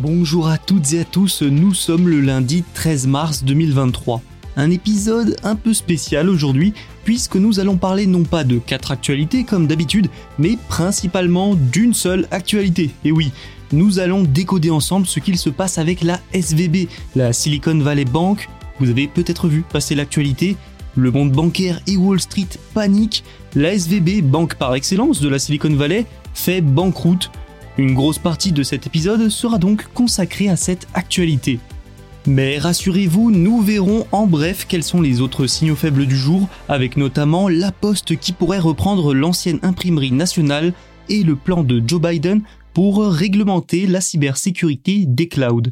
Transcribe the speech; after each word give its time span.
Bonjour 0.00 0.46
à 0.46 0.58
toutes 0.58 0.92
et 0.92 1.00
à 1.00 1.04
tous, 1.04 1.42
nous 1.42 1.74
sommes 1.74 2.06
le 2.06 2.20
lundi 2.20 2.62
13 2.72 3.08
mars 3.08 3.42
2023. 3.42 4.22
Un 4.56 4.70
épisode 4.70 5.34
un 5.42 5.56
peu 5.56 5.74
spécial 5.74 6.28
aujourd'hui 6.28 6.72
puisque 7.02 7.34
nous 7.34 7.58
allons 7.58 7.76
parler 7.76 8.06
non 8.06 8.22
pas 8.22 8.44
de 8.44 8.58
quatre 8.58 8.92
actualités 8.92 9.42
comme 9.42 9.66
d'habitude, 9.66 10.08
mais 10.38 10.56
principalement 10.68 11.56
d'une 11.56 11.94
seule 11.94 12.28
actualité. 12.30 12.90
Et 13.04 13.10
oui, 13.10 13.32
nous 13.72 13.98
allons 13.98 14.22
décoder 14.22 14.70
ensemble 14.70 15.04
ce 15.04 15.18
qu'il 15.18 15.36
se 15.36 15.50
passe 15.50 15.78
avec 15.78 16.02
la 16.02 16.20
SVB, 16.32 16.88
la 17.16 17.32
Silicon 17.32 17.78
Valley 17.80 18.04
Bank. 18.04 18.48
Vous 18.78 18.90
avez 18.90 19.08
peut-être 19.08 19.48
vu 19.48 19.62
passer 19.62 19.96
l'actualité, 19.96 20.56
le 20.94 21.10
monde 21.10 21.32
bancaire 21.32 21.80
et 21.88 21.96
Wall 21.96 22.20
Street 22.20 22.46
paniquent, 22.72 23.24
la 23.56 23.72
SVB, 23.76 24.22
banque 24.22 24.54
par 24.54 24.76
excellence 24.76 25.20
de 25.20 25.28
la 25.28 25.40
Silicon 25.40 25.74
Valley, 25.74 26.06
fait 26.34 26.60
banqueroute. 26.60 27.32
Une 27.78 27.94
grosse 27.94 28.18
partie 28.18 28.50
de 28.50 28.64
cet 28.64 28.88
épisode 28.88 29.28
sera 29.28 29.58
donc 29.58 29.86
consacrée 29.94 30.48
à 30.48 30.56
cette 30.56 30.88
actualité. 30.94 31.60
Mais 32.26 32.58
rassurez-vous, 32.58 33.30
nous 33.30 33.62
verrons 33.62 34.04
en 34.10 34.26
bref 34.26 34.66
quels 34.68 34.82
sont 34.82 35.00
les 35.00 35.20
autres 35.20 35.46
signaux 35.46 35.76
faibles 35.76 36.06
du 36.06 36.16
jour, 36.16 36.48
avec 36.68 36.96
notamment 36.96 37.48
la 37.48 37.70
Poste 37.70 38.18
qui 38.18 38.32
pourrait 38.32 38.58
reprendre 38.58 39.14
l'ancienne 39.14 39.60
imprimerie 39.62 40.10
nationale 40.10 40.72
et 41.08 41.22
le 41.22 41.36
plan 41.36 41.62
de 41.62 41.80
Joe 41.86 42.00
Biden 42.00 42.42
pour 42.74 43.06
réglementer 43.06 43.86
la 43.86 44.00
cybersécurité 44.00 45.04
des 45.06 45.28
clouds. 45.28 45.70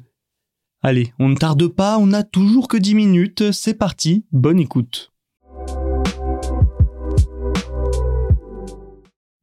Allez, 0.82 1.12
on 1.18 1.28
ne 1.28 1.34
tarde 1.34 1.66
pas, 1.66 1.98
on 1.98 2.06
n'a 2.06 2.22
toujours 2.22 2.68
que 2.68 2.76
10 2.76 2.94
minutes, 2.94 3.50
c'est 3.50 3.74
parti, 3.74 4.24
bonne 4.30 4.60
écoute. 4.60 5.12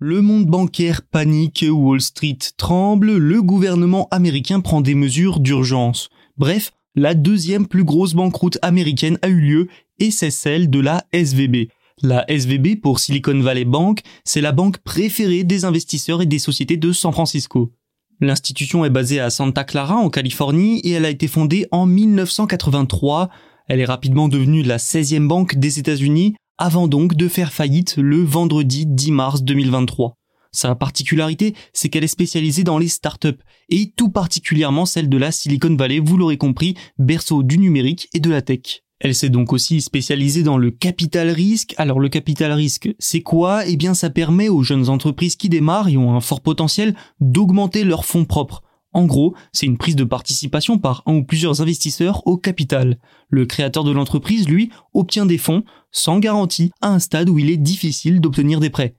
Le 0.05 0.21
monde 0.21 0.47
bancaire 0.47 1.01
panique, 1.01 1.63
Wall 1.65 2.01
Street 2.01 2.37
tremble, 2.57 3.15
le 3.15 3.41
gouvernement 3.41 4.09
américain 4.11 4.59
prend 4.59 4.81
des 4.81 4.95
mesures 4.95 5.39
d'urgence. 5.39 6.09
Bref, 6.35 6.73
la 6.93 7.13
deuxième 7.13 7.67
plus 7.67 7.85
grosse 7.85 8.13
banqueroute 8.13 8.57
américaine 8.61 9.17
a 9.21 9.29
eu 9.29 9.39
lieu 9.39 9.67
et 9.99 10.11
c'est 10.11 10.29
celle 10.29 10.69
de 10.69 10.81
la 10.81 11.05
SVB. 11.13 11.69
La 12.01 12.25
SVB 12.29 12.81
pour 12.81 12.99
Silicon 12.99 13.39
Valley 13.39 13.63
Bank, 13.63 14.01
c'est 14.25 14.41
la 14.41 14.51
banque 14.51 14.79
préférée 14.79 15.45
des 15.45 15.63
investisseurs 15.63 16.21
et 16.21 16.25
des 16.25 16.37
sociétés 16.37 16.75
de 16.75 16.91
San 16.91 17.13
Francisco. 17.13 17.71
L'institution 18.19 18.83
est 18.83 18.89
basée 18.89 19.21
à 19.21 19.29
Santa 19.29 19.63
Clara 19.63 19.95
en 19.95 20.09
Californie 20.09 20.81
et 20.81 20.91
elle 20.91 21.05
a 21.05 21.11
été 21.11 21.29
fondée 21.29 21.65
en 21.71 21.85
1983. 21.85 23.29
Elle 23.69 23.79
est 23.79 23.85
rapidement 23.85 24.27
devenue 24.27 24.63
la 24.63 24.79
16e 24.79 25.29
banque 25.29 25.55
des 25.55 25.79
États-Unis 25.79 26.35
avant 26.63 26.87
donc 26.87 27.15
de 27.15 27.27
faire 27.27 27.51
faillite 27.51 27.97
le 27.97 28.23
vendredi 28.23 28.85
10 28.85 29.11
mars 29.11 29.43
2023. 29.43 30.17
Sa 30.53 30.73
particularité, 30.75 31.55
c'est 31.73 31.89
qu'elle 31.89 32.05
est 32.05 32.07
spécialisée 32.07 32.63
dans 32.63 32.77
les 32.77 32.87
startups, 32.87 33.43
et 33.67 33.91
tout 33.97 34.07
particulièrement 34.07 34.85
celle 34.85 35.09
de 35.09 35.17
la 35.17 35.33
Silicon 35.33 35.75
Valley, 35.75 35.99
vous 35.99 36.15
l'aurez 36.15 36.37
compris, 36.37 36.75
berceau 36.97 37.43
du 37.43 37.57
numérique 37.57 38.07
et 38.13 38.21
de 38.21 38.29
la 38.29 38.41
tech. 38.41 38.83
Elle 39.01 39.13
s'est 39.13 39.27
donc 39.27 39.51
aussi 39.51 39.81
spécialisée 39.81 40.43
dans 40.43 40.57
le 40.57 40.71
capital 40.71 41.31
risque. 41.31 41.73
Alors 41.75 41.99
le 41.99 42.07
capital 42.07 42.53
risque, 42.53 42.89
c'est 42.97 43.19
quoi? 43.19 43.67
Eh 43.67 43.75
bien 43.75 43.93
ça 43.93 44.09
permet 44.09 44.47
aux 44.47 44.63
jeunes 44.63 44.87
entreprises 44.87 45.35
qui 45.35 45.49
démarrent 45.49 45.89
et 45.89 45.97
ont 45.97 46.15
un 46.15 46.21
fort 46.21 46.39
potentiel 46.39 46.95
d'augmenter 47.19 47.83
leurs 47.83 48.05
fonds 48.05 48.23
propres. 48.23 48.63
En 48.93 49.05
gros, 49.05 49.33
c'est 49.51 49.65
une 49.65 49.77
prise 49.77 49.95
de 49.95 50.03
participation 50.03 50.77
par 50.77 51.03
un 51.05 51.15
ou 51.15 51.23
plusieurs 51.23 51.61
investisseurs 51.61 52.25
au 52.27 52.37
capital. 52.37 52.99
Le 53.29 53.45
créateur 53.45 53.83
de 53.83 53.91
l'entreprise, 53.91 54.47
lui, 54.47 54.69
obtient 54.93 55.25
des 55.25 55.37
fonds 55.37 55.63
sans 55.91 56.19
garantie 56.19 56.71
à 56.81 56.89
un 56.89 56.99
stade 56.99 57.29
où 57.29 57.39
il 57.39 57.49
est 57.49 57.57
difficile 57.57 58.21
d'obtenir 58.21 58.59
des 58.59 58.69
prêts. 58.69 58.95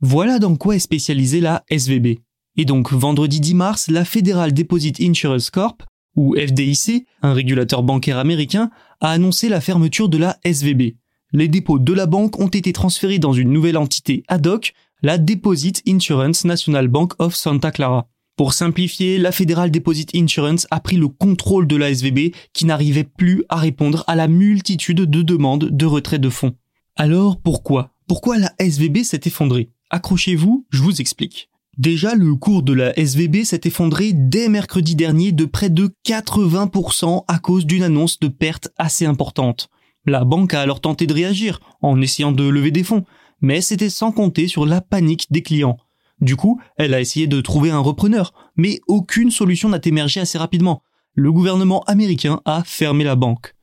Voilà 0.00 0.38
dans 0.38 0.56
quoi 0.56 0.76
est 0.76 0.80
spécialisée 0.80 1.40
la 1.40 1.64
SVB. 1.70 2.18
Et 2.56 2.64
donc 2.64 2.92
vendredi 2.92 3.40
10 3.40 3.54
mars, 3.54 3.88
la 3.88 4.04
Federal 4.04 4.52
Deposit 4.52 5.00
Insurance 5.00 5.50
Corp, 5.50 5.82
ou 6.16 6.36
FDIC, 6.36 7.06
un 7.22 7.32
régulateur 7.32 7.82
bancaire 7.82 8.18
américain, 8.18 8.70
a 9.00 9.10
annoncé 9.10 9.48
la 9.48 9.60
fermeture 9.60 10.08
de 10.08 10.18
la 10.18 10.38
SVB. 10.44 10.96
Les 11.32 11.48
dépôts 11.48 11.78
de 11.78 11.92
la 11.92 12.06
banque 12.06 12.38
ont 12.38 12.48
été 12.48 12.72
transférés 12.72 13.18
dans 13.18 13.32
une 13.32 13.50
nouvelle 13.50 13.78
entité 13.78 14.22
ad 14.28 14.46
hoc, 14.46 14.74
la 15.02 15.18
Deposit 15.18 15.82
Insurance 15.88 16.44
National 16.44 16.88
Bank 16.88 17.14
of 17.18 17.34
Santa 17.34 17.70
Clara. 17.70 18.06
Pour 18.42 18.54
simplifier, 18.54 19.18
la 19.18 19.30
Federal 19.30 19.70
Deposit 19.70 20.16
Insurance 20.16 20.66
a 20.72 20.80
pris 20.80 20.96
le 20.96 21.06
contrôle 21.06 21.68
de 21.68 21.76
la 21.76 21.90
SVB 21.90 22.34
qui 22.52 22.64
n'arrivait 22.64 23.04
plus 23.04 23.44
à 23.48 23.54
répondre 23.54 24.02
à 24.08 24.16
la 24.16 24.26
multitude 24.26 25.02
de 25.02 25.22
demandes 25.22 25.68
de 25.70 25.86
retrait 25.86 26.18
de 26.18 26.28
fonds. 26.28 26.56
Alors 26.96 27.40
pourquoi? 27.40 27.94
Pourquoi 28.08 28.38
la 28.38 28.52
SVB 28.58 29.04
s'est 29.04 29.20
effondrée? 29.26 29.70
Accrochez-vous, 29.90 30.66
je 30.70 30.82
vous 30.82 31.00
explique. 31.00 31.50
Déjà, 31.78 32.16
le 32.16 32.34
cours 32.34 32.64
de 32.64 32.72
la 32.72 32.98
SVB 32.98 33.44
s'est 33.44 33.60
effondré 33.62 34.10
dès 34.12 34.48
mercredi 34.48 34.96
dernier 34.96 35.30
de 35.30 35.44
près 35.44 35.70
de 35.70 35.94
80% 36.04 37.22
à 37.28 37.38
cause 37.38 37.64
d'une 37.64 37.84
annonce 37.84 38.18
de 38.18 38.26
perte 38.26 38.70
assez 38.76 39.06
importante. 39.06 39.68
La 40.04 40.24
banque 40.24 40.54
a 40.54 40.62
alors 40.62 40.80
tenté 40.80 41.06
de 41.06 41.14
réagir 41.14 41.60
en 41.80 42.00
essayant 42.00 42.32
de 42.32 42.42
lever 42.42 42.72
des 42.72 42.82
fonds, 42.82 43.04
mais 43.40 43.60
c'était 43.60 43.88
sans 43.88 44.10
compter 44.10 44.48
sur 44.48 44.66
la 44.66 44.80
panique 44.80 45.28
des 45.30 45.42
clients. 45.42 45.78
Du 46.22 46.36
coup, 46.36 46.60
elle 46.76 46.94
a 46.94 47.00
essayé 47.00 47.26
de 47.26 47.40
trouver 47.40 47.70
un 47.70 47.80
repreneur, 47.80 48.32
mais 48.56 48.80
aucune 48.86 49.32
solution 49.32 49.68
n'a 49.68 49.80
émergé 49.84 50.20
assez 50.20 50.38
rapidement. 50.38 50.82
Le 51.14 51.32
gouvernement 51.32 51.82
américain 51.82 52.40
a 52.44 52.62
fermé 52.64 53.02
la 53.02 53.16
banque. 53.16 53.54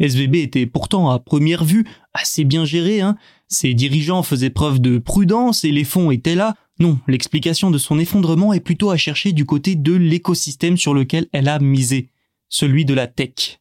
SVB 0.00 0.36
était 0.36 0.66
pourtant 0.66 1.10
à 1.10 1.20
première 1.20 1.64
vue 1.64 1.86
assez 2.12 2.44
bien 2.44 2.64
géré, 2.64 3.00
hein. 3.00 3.16
Ses 3.46 3.72
dirigeants 3.72 4.22
faisaient 4.22 4.50
preuve 4.50 4.80
de 4.80 4.98
prudence 4.98 5.64
et 5.64 5.70
les 5.70 5.84
fonds 5.84 6.10
étaient 6.10 6.34
là. 6.34 6.56
Non, 6.80 6.98
l'explication 7.06 7.70
de 7.70 7.78
son 7.78 7.98
effondrement 7.98 8.52
est 8.52 8.60
plutôt 8.60 8.90
à 8.90 8.96
chercher 8.96 9.32
du 9.32 9.46
côté 9.46 9.76
de 9.76 9.94
l'écosystème 9.94 10.76
sur 10.76 10.94
lequel 10.94 11.28
elle 11.32 11.48
a 11.48 11.60
misé, 11.60 12.10
celui 12.48 12.84
de 12.84 12.94
la 12.94 13.06
tech. 13.06 13.60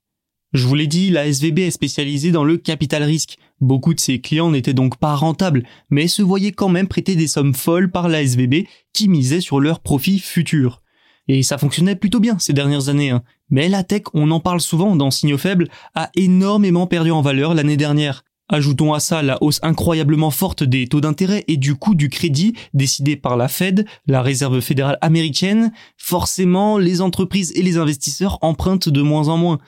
Je 0.53 0.66
vous 0.66 0.75
l'ai 0.75 0.88
dit, 0.88 1.09
la 1.09 1.28
SVB 1.28 1.59
est 1.59 1.72
spécialisée 1.72 2.31
dans 2.31 2.46
le 2.46 2.58
capital 2.58 3.03
risque. 3.03 3.38
Beaucoup 3.59 3.94
de 3.94 4.00
ses 4.00 4.22
clients 4.22 4.50
n'étaient 4.50 4.74
donc 4.74 4.97
pas 4.97 5.16
rentables, 5.16 5.63
mais 5.90 6.08
se 6.08 6.22
voyaient 6.22 6.53
quand 6.53 6.69
même 6.69 6.88
prêter 6.88 7.16
des 7.16 7.28
sommes 7.28 7.53
folles 7.53 7.91
par 7.91 8.08
la 8.08 8.24
SVB 8.24 8.66
qui 8.94 9.09
misait 9.09 9.41
sur 9.41 9.59
leurs 9.59 9.81
profits 9.81 10.19
futurs. 10.19 10.81
Et 11.27 11.44
ça 11.44 11.57
fonctionnait 11.57 11.98
plutôt 11.98 12.21
bien 12.21 12.39
ces 12.39 12.54
dernières 12.54 12.88
années. 12.88 13.10
Hein. 13.10 13.24
Mais 13.50 13.68
la 13.68 13.83
tech, 13.83 14.04
on 14.13 14.31
en 14.31 14.39
parle 14.39 14.62
souvent 14.62 14.95
dans 14.95 15.12
Signaux 15.12 15.38
Faibles, 15.38 15.68
a 15.95 16.10
énormément 16.16 16.88
perdu 16.88 17.12
en 17.12 17.21
valeur 17.21 17.54
l'année 17.54 17.77
dernière. 17.77 18.24
Ajoutons 18.50 18.94
à 18.94 19.01
ça 19.01 19.21
la 19.21 19.44
hausse 19.44 19.60
incroyablement 19.62 20.31
forte 20.31 20.63
des 20.63 20.88
taux 20.88 21.01
d'intérêt 21.01 21.44
et 21.50 21.57
du 21.57 21.75
coût 21.75 21.95
du 21.95 22.07
crédit 22.07 22.54
décidé 22.74 23.18
par 23.18 23.36
la 23.36 23.50
Fed, 23.50 23.86
la 24.06 24.21
réserve 24.21 24.62
fédérale 24.62 24.98
américaine, 25.01 25.74
forcément 25.98 26.77
les 26.77 27.01
entreprises 27.01 27.51
et 27.56 27.62
les 27.62 27.77
investisseurs 27.77 28.38
empruntent 28.42 28.88
de 28.88 29.01
moins 29.01 29.27
en 29.27 29.36
moins. 29.36 29.60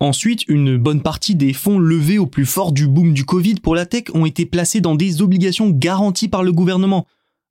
Ensuite, 0.00 0.46
une 0.46 0.76
bonne 0.76 1.02
partie 1.02 1.34
des 1.34 1.52
fonds 1.52 1.78
levés 1.78 2.18
au 2.18 2.26
plus 2.26 2.46
fort 2.46 2.70
du 2.70 2.86
boom 2.86 3.12
du 3.12 3.24
Covid 3.24 3.56
pour 3.56 3.74
la 3.74 3.84
tech 3.84 4.04
ont 4.14 4.26
été 4.26 4.46
placés 4.46 4.80
dans 4.80 4.94
des 4.94 5.22
obligations 5.22 5.70
garanties 5.70 6.28
par 6.28 6.44
le 6.44 6.52
gouvernement. 6.52 7.06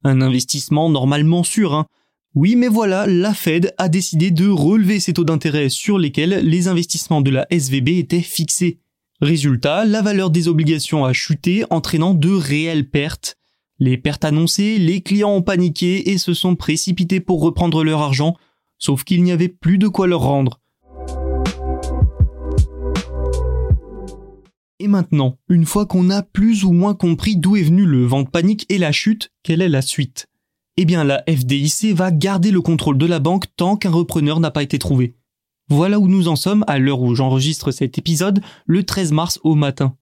Un 0.06 0.22
investissement 0.22 0.90
normalement 0.90 1.44
sûr, 1.44 1.74
hein. 1.74 1.88
Oui, 2.36 2.56
mais 2.56 2.68
voilà, 2.68 3.08
la 3.08 3.34
Fed 3.34 3.74
a 3.78 3.90
décidé 3.90 4.32
de 4.32 4.48
relever 4.48 5.00
ces 5.00 5.14
taux 5.14 5.24
d'intérêt 5.24 5.70
sur 5.70 5.98
lesquels 5.98 6.42
les 6.44 6.68
investissements 6.68 7.22
de 7.22 7.32
la 7.32 7.48
SVB 7.50 7.98
étaient 7.98 8.22
fixés. 8.22 8.80
Résultat, 9.22 9.86
la 9.86 10.04
valeur 10.04 10.30
des 10.30 10.48
obligations 10.48 11.04
a 11.04 11.14
chuté, 11.14 11.66
entraînant 11.72 12.14
de 12.14 12.30
réelles 12.30 12.90
pertes. 12.90 13.38
Les 13.80 13.98
pertes 13.98 14.24
annoncées, 14.24 14.78
les 14.78 15.02
clients 15.02 15.34
ont 15.34 15.42
paniqué 15.42 16.12
et 16.12 16.18
se 16.18 16.34
sont 16.34 16.56
précipités 16.56 17.20
pour 17.20 17.42
reprendre 17.42 17.84
leur 17.84 18.02
argent, 18.02 18.36
sauf 18.78 19.04
qu'il 19.04 19.24
n'y 19.24 19.32
avait 19.32 19.50
plus 19.50 19.80
de 19.80 19.88
quoi 19.88 20.06
leur 20.06 20.22
rendre. 20.22 20.62
Et 24.80 24.88
maintenant, 24.88 25.40
une 25.50 25.66
fois 25.66 25.88
qu'on 25.88 26.12
a 26.12 26.22
plus 26.22 26.64
ou 26.64 26.72
moins 26.72 26.94
compris 26.94 27.36
d'où 27.36 27.56
est 27.56 27.64
venu 27.64 27.86
le 27.86 28.06
vent 28.06 28.22
de 28.22 28.30
panique 28.30 28.66
et 28.70 28.78
la 28.78 28.92
chute, 28.92 29.32
quelle 29.42 29.64
est 29.64 29.70
la 29.70 29.82
suite? 29.82 30.28
Eh 30.78 30.86
bien 30.86 31.04
la 31.04 31.24
FDIC 31.28 31.96
va 31.96 32.12
garder 32.12 32.52
le 32.52 32.62
contrôle 32.62 33.00
de 33.00 33.08
la 33.08 33.18
banque 33.18 33.46
tant 33.56 33.76
qu'un 33.76 33.90
repreneur 33.90 34.40
n'a 34.40 34.52
pas 34.52 34.62
été 34.62 34.78
trouvé. 34.78 35.16
Voilà 35.70 36.00
où 36.00 36.08
nous 36.08 36.28
en 36.28 36.36
sommes 36.36 36.64
à 36.68 36.78
l'heure 36.78 37.02
où 37.02 37.16
j'enregistre 37.16 37.72
cet 37.72 37.98
épisode, 37.98 38.42
le 38.68 38.84
13 38.84 39.14
mars 39.14 39.40
au 39.44 39.56
matin. 39.56 39.98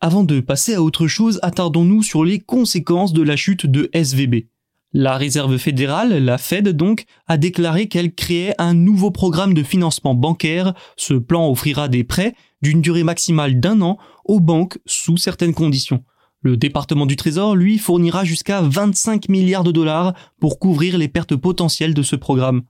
Avant 0.00 0.24
de 0.24 0.40
passer 0.40 0.74
à 0.74 0.82
autre 0.82 1.06
chose, 1.06 1.38
attardons-nous 1.42 2.02
sur 2.02 2.24
les 2.24 2.40
conséquences 2.40 3.12
de 3.12 3.22
la 3.22 3.36
chute 3.36 3.66
de 3.66 3.90
SVB. 3.92 4.46
La 4.92 5.18
Réserve 5.18 5.58
fédérale, 5.58 6.24
la 6.24 6.38
Fed 6.38 6.70
donc, 6.70 7.04
a 7.26 7.36
déclaré 7.36 7.86
qu'elle 7.86 8.14
créait 8.14 8.54
un 8.56 8.72
nouveau 8.72 9.10
programme 9.10 9.52
de 9.52 9.62
financement 9.62 10.14
bancaire. 10.14 10.72
Ce 10.96 11.12
plan 11.12 11.50
offrira 11.50 11.88
des 11.88 12.02
prêts 12.02 12.34
d'une 12.62 12.80
durée 12.80 13.04
maximale 13.04 13.60
d'un 13.60 13.80
an 13.80 13.98
aux 14.24 14.40
banques 14.40 14.78
sous 14.86 15.16
certaines 15.16 15.54
conditions. 15.54 16.04
Le 16.42 16.56
département 16.56 17.06
du 17.06 17.16
Trésor, 17.16 17.56
lui, 17.56 17.78
fournira 17.78 18.24
jusqu'à 18.24 18.60
25 18.62 19.28
milliards 19.28 19.64
de 19.64 19.72
dollars 19.72 20.14
pour 20.40 20.58
couvrir 20.58 20.98
les 20.98 21.08
pertes 21.08 21.34
potentielles 21.34 21.94
de 21.94 22.02
ce 22.02 22.16
programme. 22.16 22.62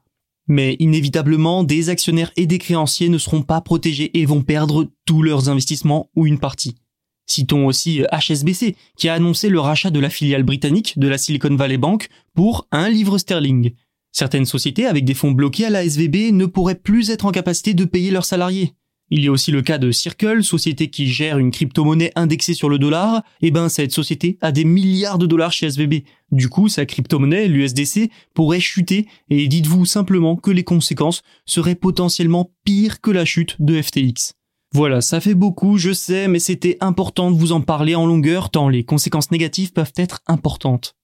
Mais 0.49 0.77
inévitablement, 0.79 1.65
des 1.65 1.89
actionnaires 1.89 2.33
et 2.37 2.47
des 2.47 2.59
créanciers 2.59 3.09
ne 3.09 3.19
seront 3.19 3.43
pas 3.43 3.61
protégés 3.61 4.19
et 4.19 4.25
vont 4.25 4.43
perdre 4.43 4.89
tous 5.05 5.23
leurs 5.23 5.49
investissements 5.49 6.09
ou 6.15 6.27
une 6.27 6.39
partie. 6.39 6.77
Citons 7.27 7.67
aussi 7.67 8.03
HSBC, 8.13 8.77
qui 8.97 9.09
a 9.09 9.15
annoncé 9.15 9.49
le 9.49 9.59
rachat 9.59 9.91
de 9.91 9.99
la 9.99 10.11
filiale 10.11 10.45
britannique 10.45 10.99
de 10.99 11.09
la 11.09 11.19
Silicon 11.19 11.57
Valley 11.57 11.77
Bank 11.77 12.09
pour 12.35 12.69
un 12.71 12.89
livre 12.89 13.19
sterling. 13.19 13.73
Certaines 14.13 14.47
sociétés 14.47 14.87
avec 14.87 15.05
des 15.05 15.15
fonds 15.15 15.33
bloqués 15.33 15.67
à 15.67 15.71
la 15.71 15.85
SVB 15.85 16.33
ne 16.33 16.47
pourraient 16.47 16.77
plus 16.77 17.11
être 17.11 17.27
en 17.27 17.33
capacité 17.33 17.75
de 17.75 17.85
payer 17.85 18.13
leurs 18.13 18.25
salariés. 18.25 18.75
Il 19.09 19.23
y 19.23 19.29
a 19.29 19.31
aussi 19.31 19.53
le 19.53 19.63
cas 19.63 19.79
de 19.79 19.93
Circle, 19.93 20.43
société 20.43 20.89
qui 20.89 21.07
gère 21.07 21.39
une 21.39 21.53
crypto-monnaie 21.53 22.11
indexée 22.17 22.55
sur 22.55 22.69
le 22.69 22.79
dollar. 22.79 23.23
Eh 23.41 23.53
ben, 23.53 23.69
cette 23.69 23.93
société 23.93 24.37
a 24.41 24.51
des 24.51 24.65
milliards 24.65 25.19
de 25.19 25.27
dollars 25.27 25.53
chez 25.53 25.67
SVB. 25.67 26.03
Du 26.33 26.49
coup, 26.49 26.69
sa 26.69 26.87
crypto-monnaie, 26.87 27.47
l'USDC, 27.47 28.11
pourrait 28.35 28.59
chuter 28.59 29.07
et 29.31 29.47
dites-vous 29.47 29.87
simplement 29.87 30.35
que 30.35 30.51
les 30.51 30.65
conséquences 30.65 31.23
seraient 31.45 31.77
potentiellement 31.77 32.51
pires 32.65 33.01
que 33.01 33.13
la 33.13 33.25
chute 33.25 33.55
de 33.61 33.81
FTX. 33.81 34.33
Voilà, 34.73 35.01
ça 35.01 35.21
fait 35.21 35.35
beaucoup, 35.35 35.79
je 35.79 35.93
sais, 35.93 36.27
mais 36.27 36.41
c'était 36.41 36.77
important 36.81 37.31
de 37.31 37.37
vous 37.37 37.53
en 37.53 37.61
parler 37.61 37.95
en 37.95 38.07
longueur 38.07 38.51
tant 38.51 38.69
les 38.69 38.83
conséquences 38.83 39.31
négatives 39.31 39.73
peuvent 39.73 39.93
être 39.97 40.21
importantes. 40.27 40.96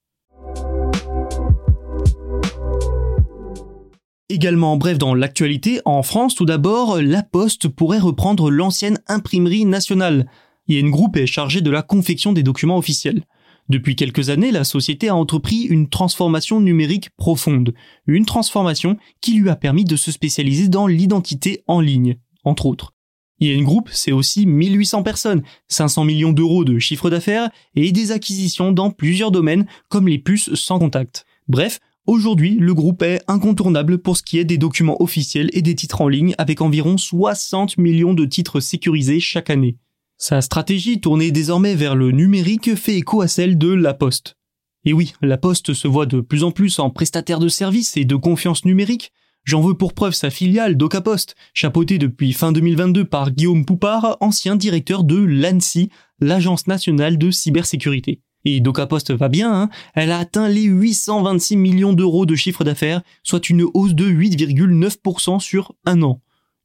Également 4.33 4.79
bref 4.79 4.97
dans 4.97 5.15
l'actualité, 5.15 5.83
en 5.85 6.03
France 6.03 6.35
tout 6.35 6.47
d'abord, 6.47 7.03
La 7.03 7.23
Poste 7.23 7.69
pourrait 7.69 7.99
reprendre 7.99 8.51
l'ancienne 8.51 8.99
imprimerie 9.07 9.67
nationale. 9.67 10.27
IN 10.71 10.89
Group 10.89 11.19
est 11.19 11.27
chargé 11.27 11.61
de 11.61 11.71
la 11.71 11.83
confection 11.83 12.33
des 12.33 12.43
documents 12.43 12.79
officiels. 12.79 13.25
Depuis 13.69 13.95
quelques 13.95 14.31
années, 14.31 14.51
la 14.51 14.65
société 14.65 15.11
a 15.11 15.17
entrepris 15.17 15.65
une 15.65 15.91
transformation 15.91 16.63
numérique 16.63 17.11
profonde, 17.19 17.75
une 18.07 18.25
transformation 18.25 18.97
qui 19.21 19.35
lui 19.35 19.51
a 19.51 19.55
permis 19.55 19.85
de 19.85 19.97
se 19.97 20.11
spécialiser 20.11 20.69
dans 20.69 20.87
l'identité 20.87 21.63
en 21.67 21.83
ligne, 21.83 22.17
entre 22.43 22.65
autres. 22.65 22.95
IN 23.39 23.63
Group, 23.63 23.91
c'est 23.93 24.13
aussi 24.13 24.47
1800 24.47 25.03
personnes, 25.03 25.43
500 25.69 26.05
millions 26.05 26.33
d'euros 26.33 26.65
de 26.65 26.79
chiffre 26.79 27.11
d'affaires 27.11 27.51
et 27.75 27.93
des 27.93 28.13
acquisitions 28.13 28.73
dans 28.73 28.91
plusieurs 28.91 29.31
domaines 29.31 29.67
comme 29.91 30.09
les 30.09 30.19
puces 30.19 30.55
sans 30.55 30.79
contact. 30.79 31.27
Bref, 31.49 31.81
Aujourd'hui, 32.07 32.57
le 32.59 32.75
groupe 32.75 33.03
est 33.03 33.23
incontournable 33.29 33.99
pour 33.99 34.17
ce 34.17 34.25
qui 34.25 34.39
est 34.39 34.45
des 34.45 34.59
documents 34.59 35.01
officiels 35.01 35.51
et 35.53 35.63
des 35.63 35.77
titres 35.77 36.01
en 36.01 36.09
ligne 36.09 36.35
avec 36.37 36.61
environ 36.61 36.99
60 36.99 37.79
millions 37.79 38.13
de 38.13 38.25
titres 38.25 38.59
sécurisés 38.59 39.21
chaque 39.21 39.51
année. 39.51 39.77
Sa 40.19 40.41
stratégie 40.41 41.01
tournée 41.01 41.31
désormais 41.31 41.77
vers 41.77 41.95
le 41.95 42.11
numérique 42.11 42.75
fait 42.75 42.97
écho 42.97 43.23
à 43.23 43.29
celle 43.29 43.57
de 43.57 43.73
La 43.73 43.95
Poste. 43.95 44.37
Et 44.85 44.93
oui, 44.93 45.13
La 45.23 45.39
Poste 45.39 45.75
se 45.75 45.87
voit 45.87 46.07
de 46.07 46.21
plus 46.21 46.43
en 46.43 46.51
plus 46.51 46.81
en 46.81 46.91
prestataire 46.91 47.39
de 47.39 47.49
services 47.49 47.97
et 47.97 48.05
de 48.05 48.17
confiance 48.17 48.65
numérique. 48.65 49.13
J'en 49.45 49.61
veux 49.61 49.75
pour 49.75 49.95
preuve 49.95 50.15
sa 50.15 50.31
filiale 50.31 50.77
DocaPost, 50.77 51.37
chapeautée 51.55 51.99
depuis 51.99 52.33
fin 52.33 52.51
2022 52.51 53.05
par 53.05 53.31
Guillaume 53.31 53.65
Poupard, 53.65 54.17
ancien 54.21 54.57
directeur 54.57 55.05
de 55.05 55.17
l'ANSI, 55.17 55.89
l'Agence 56.21 56.67
nationale 56.67 57.17
de 57.17 57.31
cybersécurité. 57.31 58.23
Et 58.45 58.61
DocaPost 58.61 59.13
va 59.13 59.29
bien, 59.29 59.53
hein 59.53 59.71
elle 59.95 60.11
a 60.11 60.19
atteint 60.19 60.49
les 60.49 60.63
826 60.63 61.57
millions 61.57 61.93
d'euros 61.93 62.27
de 62.27 62.35
chiffre 62.35 62.65
d'affaires, 62.65 63.03
soit 63.23 63.49
une 63.49 63.65
hausse 63.75 63.95
de 63.95 64.07
8,9% 64.07 65.41
sur 65.41 65.75
un 65.85 66.03
an. 66.03 66.21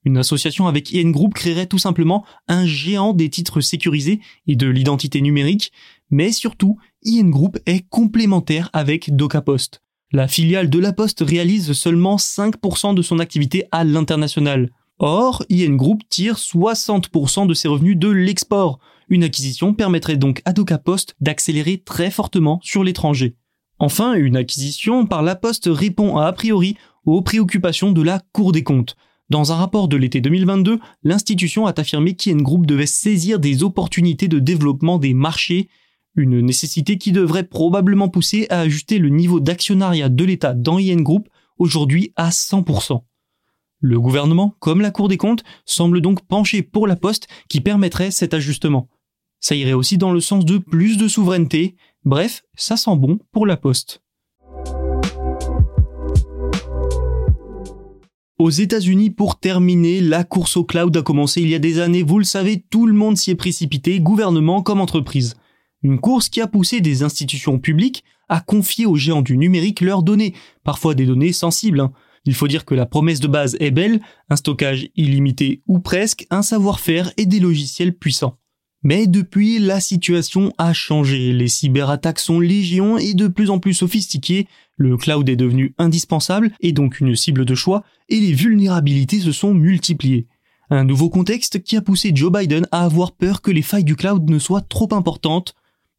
Une 0.05 0.17
association 0.17 0.67
avec 0.67 0.93
IN 0.93 1.09
Group 1.09 1.33
créerait 1.33 1.65
tout 1.65 1.79
simplement 1.79 2.25
un 2.47 2.65
géant 2.65 3.13
des 3.13 3.29
titres 3.29 3.61
sécurisés 3.61 4.21
et 4.47 4.55
de 4.55 4.67
l'identité 4.67 5.21
numérique, 5.21 5.71
mais 6.09 6.31
surtout, 6.31 6.77
IN 7.03 7.29
Group 7.29 7.59
est 7.65 7.87
complémentaire 7.89 8.69
avec 8.73 9.15
DocaPost. 9.15 9.81
La 10.13 10.29
filiale 10.29 10.69
de 10.69 10.79
la 10.79 10.93
Poste 10.93 11.21
réalise 11.27 11.73
seulement 11.73 12.15
5% 12.15 12.95
de 12.95 13.01
son 13.01 13.19
activité 13.19 13.65
à 13.71 13.83
l'international. 13.83 14.71
Or, 14.99 15.45
IN 15.49 15.75
Group 15.75 16.01
tire 16.09 16.37
60% 16.37 17.45
de 17.45 17.53
ses 17.53 17.67
revenus 17.67 17.97
de 17.97 18.09
l'export. 18.09 18.79
Une 19.09 19.23
acquisition 19.23 19.75
permettrait 19.75 20.17
donc 20.17 20.41
à 20.45 20.53
DocaPost 20.53 21.15
d'accélérer 21.21 21.77
très 21.77 22.09
fortement 22.09 22.59
sur 22.63 22.83
l'étranger. 22.83 23.35
Enfin, 23.77 24.13
une 24.13 24.35
acquisition 24.35 25.05
par 25.05 25.21
la 25.21 25.35
Poste 25.35 25.69
répond 25.71 26.17
a 26.17 26.33
priori 26.33 26.77
aux 27.05 27.21
préoccupations 27.21 27.91
de 27.91 28.01
la 28.01 28.21
Cour 28.33 28.51
des 28.51 28.63
comptes. 28.63 28.95
Dans 29.29 29.51
un 29.51 29.55
rapport 29.55 29.87
de 29.87 29.97
l'été 29.97 30.19
2022, 30.19 30.79
l'institution 31.03 31.67
a 31.67 31.73
affirmé 31.77 32.15
qu'IN 32.15 32.37
Group 32.37 32.65
devait 32.65 32.87
saisir 32.87 33.39
des 33.39 33.61
opportunités 33.61 34.27
de 34.27 34.39
développement 34.39 34.97
des 34.97 35.13
marchés, 35.13 35.69
une 36.15 36.41
nécessité 36.41 36.97
qui 36.97 37.11
devrait 37.11 37.43
probablement 37.43 38.09
pousser 38.09 38.47
à 38.49 38.61
ajuster 38.61 38.97
le 38.97 39.09
niveau 39.09 39.39
d'actionnariat 39.39 40.09
de 40.09 40.23
l'État 40.23 40.55
dans 40.55 40.79
IN 40.79 41.01
Group 41.01 41.29
aujourd'hui 41.59 42.13
à 42.15 42.29
100%. 42.29 43.03
Le 43.79 43.99
gouvernement, 43.99 44.55
comme 44.59 44.81
la 44.81 44.89
Cour 44.89 45.07
des 45.07 45.17
comptes, 45.17 45.43
semble 45.65 46.01
donc 46.01 46.25
pencher 46.25 46.63
pour 46.63 46.87
la 46.87 46.95
Poste 46.95 47.27
qui 47.47 47.61
permettrait 47.61 48.09
cet 48.09 48.33
ajustement. 48.33 48.89
Ça 49.39 49.53
irait 49.53 49.73
aussi 49.73 49.99
dans 49.99 50.11
le 50.11 50.19
sens 50.19 50.45
de 50.45 50.57
plus 50.57 50.97
de 50.97 51.07
souveraineté. 51.07 51.75
Bref, 52.03 52.43
ça 52.55 52.75
sent 52.75 52.95
bon 52.95 53.19
pour 53.31 53.45
la 53.45 53.55
poste. 53.55 54.01
Aux 58.39 58.49
États-Unis, 58.49 59.11
pour 59.11 59.39
terminer, 59.39 60.01
la 60.01 60.23
course 60.23 60.57
au 60.57 60.63
cloud 60.63 60.95
a 60.97 61.01
commencé 61.01 61.41
il 61.41 61.49
y 61.49 61.55
a 61.55 61.59
des 61.59 61.79
années. 61.79 62.03
Vous 62.03 62.17
le 62.17 62.25
savez, 62.25 62.63
tout 62.69 62.87
le 62.87 62.93
monde 62.93 63.17
s'y 63.17 63.31
est 63.31 63.35
précipité, 63.35 63.99
gouvernement 63.99 64.61
comme 64.63 64.81
entreprise. 64.81 65.35
Une 65.83 65.99
course 65.99 66.29
qui 66.29 66.41
a 66.41 66.47
poussé 66.47 66.81
des 66.81 67.03
institutions 67.03 67.59
publiques 67.59 68.03
à 68.29 68.41
confier 68.41 68.85
aux 68.85 68.95
géants 68.95 69.21
du 69.21 69.37
numérique 69.37 69.81
leurs 69.81 70.03
données, 70.03 70.33
parfois 70.63 70.95
des 70.95 71.05
données 71.05 71.31
sensibles. 71.31 71.79
Hein. 71.79 71.91
Il 72.27 72.35
faut 72.35 72.49
dire 72.49 72.65
que 72.65 72.75
la 72.75 72.85
promesse 72.85 73.21
de 73.21 73.27
base 73.27 73.55
est 73.61 73.71
belle, 73.71 74.01
un 74.29 74.35
stockage 74.35 74.89
illimité 74.97 75.63
ou 75.65 75.79
presque, 75.79 76.27
un 76.29 76.41
savoir-faire 76.41 77.09
et 77.15 77.25
des 77.25 77.39
logiciels 77.39 77.95
puissants. 77.95 78.37
Mais 78.83 79.07
depuis, 79.07 79.59
la 79.59 79.79
situation 79.79 80.51
a 80.57 80.73
changé. 80.73 81.31
Les 81.31 81.47
cyberattaques 81.47 82.19
sont 82.19 82.41
légion 82.41 82.97
et 82.97 83.13
de 83.13 83.29
plus 83.29 83.49
en 83.49 83.59
plus 83.59 83.73
sophistiquées. 83.73 84.45
Le 84.75 84.97
cloud 84.97 85.27
est 85.29 85.37
devenu 85.37 85.73
indispensable 85.77 86.51
et 86.59 86.73
donc 86.73 86.99
une 86.99 87.15
cible 87.15 87.45
de 87.45 87.55
choix 87.55 87.85
et 88.09 88.19
les 88.19 88.33
vulnérabilités 88.33 89.21
se 89.21 89.31
sont 89.31 89.53
multipliées. 89.53 90.27
Un 90.69 90.83
nouveau 90.83 91.09
contexte 91.09 91.63
qui 91.63 91.77
a 91.77 91.81
poussé 91.81 92.11
Joe 92.13 92.31
Biden 92.31 92.67
à 92.73 92.83
avoir 92.83 93.13
peur 93.13 93.41
que 93.41 93.51
les 93.51 93.61
failles 93.61 93.85
du 93.85 93.95
cloud 93.95 94.29
ne 94.29 94.37
soient 94.37 94.59
trop 94.59 94.89
importantes. 94.91 95.55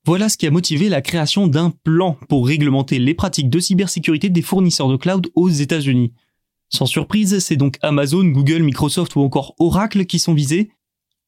Voilà 0.09 0.31
ce 0.31 0.39
qui 0.39 0.47
a 0.47 0.51
motivé 0.51 0.89
la 0.89 1.03
création 1.03 1.49
d'un 1.49 1.69
plan 1.85 2.17
pour 2.31 2.47
réglementer 2.47 2.99
les 2.99 3.13
pratiques 3.13 3.51
de 3.51 3.61
cybersécurité 3.61 4.31
des 4.31 4.41
fournisseurs 4.41 4.89
de 4.89 4.97
cloud 4.97 5.27
aux 5.35 5.51
États-Unis. 5.51 6.15
Sans 6.71 6.87
surprise, 6.87 7.41
c'est 7.41 7.57
donc 7.57 7.77
Amazon, 7.83 8.25
Google, 8.25 8.63
Microsoft 8.63 9.17
ou 9.17 9.21
encore 9.21 9.55
Oracle 9.59 10.07
qui 10.07 10.19
sont 10.19 10.33
visés, 10.33 10.71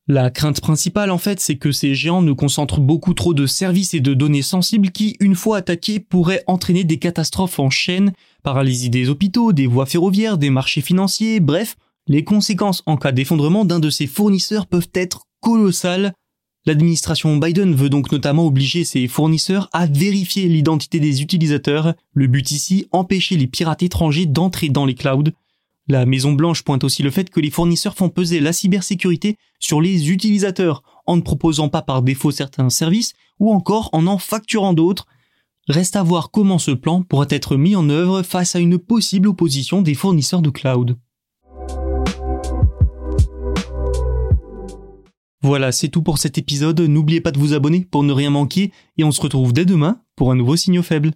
la 0.08 0.30
crainte 0.30 0.62
principale, 0.62 1.10
en 1.10 1.18
fait, 1.18 1.40
c'est 1.40 1.58
que 1.58 1.72
ces 1.72 1.94
géants 1.94 2.22
ne 2.22 2.32
concentrent 2.32 2.80
beaucoup 2.80 3.12
trop 3.12 3.34
de 3.34 3.46
services 3.46 3.92
et 3.92 4.00
de 4.00 4.14
données 4.14 4.40
sensibles 4.40 4.90
qui, 4.92 5.14
une 5.20 5.34
fois 5.34 5.58
attaqués, 5.58 6.00
pourraient 6.00 6.42
entraîner 6.46 6.84
des 6.84 6.98
catastrophes 6.98 7.58
en 7.58 7.68
chaîne, 7.68 8.14
paralysie 8.42 8.88
des 8.88 9.10
hôpitaux, 9.10 9.52
des 9.52 9.66
voies 9.66 9.84
ferroviaires, 9.84 10.38
des 10.38 10.48
marchés 10.48 10.80
financiers, 10.80 11.38
bref, 11.38 11.76
les 12.06 12.24
conséquences 12.24 12.82
en 12.86 12.96
cas 12.96 13.12
d'effondrement 13.12 13.66
d'un 13.66 13.78
de 13.78 13.90
ces 13.90 14.06
fournisseurs 14.06 14.66
peuvent 14.66 14.88
être 14.94 15.26
colossales. 15.40 16.14
L'administration 16.66 17.36
Biden 17.38 17.74
veut 17.74 17.88
donc 17.88 18.12
notamment 18.12 18.46
obliger 18.46 18.84
ses 18.84 19.08
fournisseurs 19.08 19.68
à 19.72 19.86
vérifier 19.86 20.46
l'identité 20.46 21.00
des 21.00 21.22
utilisateurs, 21.22 21.94
le 22.12 22.26
but 22.26 22.50
ici 22.50 22.86
empêcher 22.92 23.36
les 23.36 23.46
pirates 23.46 23.82
étrangers 23.82 24.26
d'entrer 24.26 24.68
dans 24.68 24.84
les 24.84 24.94
clouds, 24.94 25.32
la 25.90 26.06
Maison 26.06 26.34
Blanche 26.34 26.62
pointe 26.62 26.84
aussi 26.84 27.02
le 27.02 27.10
fait 27.10 27.30
que 27.30 27.40
les 27.40 27.50
fournisseurs 27.50 27.96
font 27.96 28.10
peser 28.10 28.38
la 28.38 28.52
cybersécurité 28.52 29.36
sur 29.58 29.80
les 29.80 30.10
utilisateurs 30.10 30.84
en 31.04 31.16
ne 31.16 31.20
proposant 31.20 31.68
pas 31.68 31.82
par 31.82 32.02
défaut 32.02 32.30
certains 32.30 32.70
services 32.70 33.12
ou 33.40 33.52
encore 33.52 33.90
en 33.92 34.06
en 34.06 34.16
facturant 34.16 34.72
d'autres. 34.72 35.06
Reste 35.66 35.96
à 35.96 36.04
voir 36.04 36.30
comment 36.30 36.60
ce 36.60 36.70
plan 36.70 37.02
pourra 37.02 37.26
être 37.30 37.56
mis 37.56 37.74
en 37.74 37.88
œuvre 37.90 38.22
face 38.22 38.54
à 38.54 38.60
une 38.60 38.78
possible 38.78 39.26
opposition 39.26 39.82
des 39.82 39.94
fournisseurs 39.94 40.42
de 40.42 40.50
cloud. 40.50 40.96
Voilà, 45.42 45.72
c'est 45.72 45.88
tout 45.88 46.02
pour 46.02 46.18
cet 46.18 46.36
épisode. 46.36 46.80
N'oubliez 46.80 47.22
pas 47.22 47.30
de 47.30 47.38
vous 47.38 47.54
abonner 47.54 47.86
pour 47.90 48.02
ne 48.02 48.12
rien 48.12 48.28
manquer 48.28 48.72
et 48.98 49.04
on 49.04 49.10
se 49.10 49.22
retrouve 49.22 49.54
dès 49.54 49.64
demain 49.64 50.02
pour 50.14 50.30
un 50.30 50.34
nouveau 50.34 50.56
signaux 50.56 50.82
faible. 50.82 51.12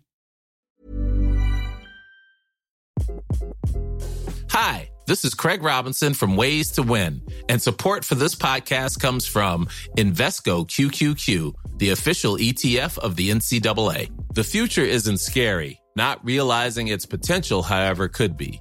Hi, 4.50 4.88
this 5.06 5.24
is 5.24 5.34
Craig 5.34 5.62
Robinson 5.62 6.14
from 6.14 6.36
Ways 6.36 6.70
to 6.76 6.82
Win, 6.82 7.20
and 7.50 7.58
support 7.58 8.04
for 8.04 8.14
this 8.14 8.34
podcast 8.34 8.98
comes 8.98 9.26
from 9.26 9.66
Invesco 9.98 10.64
QQQ, 10.66 11.52
the 11.78 11.90
official 11.90 12.38
ETF 12.38 12.98
of 12.98 13.16
the 13.16 13.30
NCAA. 13.30 14.10
The 14.32 14.44
future 14.44 14.84
isn't 14.84 15.18
scary. 15.18 15.80
Not 15.96 16.24
realizing 16.24 16.88
its 16.88 17.04
potential, 17.04 17.62
however, 17.62 18.08
could 18.08 18.36
be. 18.36 18.60